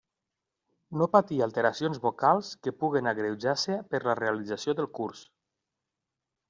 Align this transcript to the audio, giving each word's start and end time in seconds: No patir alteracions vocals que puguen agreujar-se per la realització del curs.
No 1.01 1.07
patir 1.15 1.37
alteracions 1.47 2.01
vocals 2.07 2.49
que 2.65 2.73
puguen 2.79 3.13
agreujar-se 3.13 3.79
per 3.93 4.05
la 4.09 4.19
realització 4.25 4.79
del 4.83 4.93
curs. 5.01 5.25